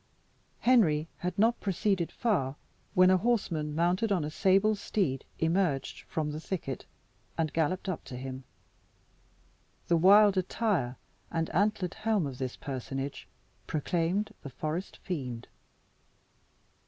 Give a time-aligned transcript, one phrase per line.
[0.61, 2.55] Henry had not proceeded far,
[2.95, 6.85] when a horseman, mounted on a sable steed, emerged from the thicket,
[7.37, 8.43] and galloped up to him.
[9.89, 10.97] The wild attire
[11.29, 13.27] and antlered helm of this personage
[13.67, 15.47] proclaimed the forest fiend.